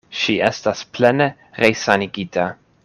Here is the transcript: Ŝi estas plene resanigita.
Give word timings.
Ŝi 0.19 0.37
estas 0.45 0.81
plene 0.95 1.29
resanigita. 1.65 2.53